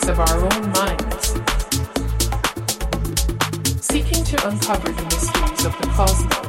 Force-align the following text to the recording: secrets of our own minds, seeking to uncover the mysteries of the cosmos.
secrets 0.00 0.08
of 0.08 0.20
our 0.20 0.36
own 0.38 0.72
minds, 0.72 1.26
seeking 3.84 4.24
to 4.24 4.48
uncover 4.48 4.92
the 4.92 5.02
mysteries 5.04 5.64
of 5.64 5.72
the 5.80 5.86
cosmos. 5.94 6.39